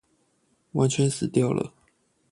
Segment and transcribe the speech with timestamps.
[0.71, 1.75] 完全死掉了